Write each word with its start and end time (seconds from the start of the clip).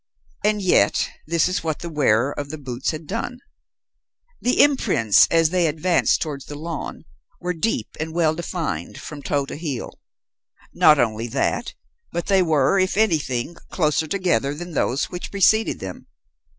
"And 0.43 0.63
yet 0.63 1.11
this 1.27 1.47
is 1.47 1.63
what 1.63 1.81
the 1.81 1.89
wearer 1.91 2.31
of 2.31 2.49
the 2.49 2.57
boots 2.57 2.89
had 2.89 3.05
done. 3.05 3.39
The 4.41 4.59
imprints, 4.63 5.27
as 5.29 5.51
they 5.51 5.67
advanced 5.67 6.19
towards 6.23 6.45
the 6.45 6.55
lawn, 6.55 7.05
were 7.39 7.53
deep 7.53 7.89
and 7.99 8.11
well 8.11 8.33
defined 8.33 8.99
from 8.99 9.21
toe 9.21 9.45
to 9.45 9.55
heel. 9.55 9.99
Not 10.73 10.97
only 10.97 11.27
that, 11.27 11.75
but 12.11 12.25
they 12.25 12.41
were, 12.41 12.79
if 12.79 12.97
anything, 12.97 13.57
closer 13.69 14.07
together 14.07 14.55
than 14.55 14.71
those 14.71 15.11
which 15.11 15.29
preceded 15.29 15.77
them. 15.79 16.07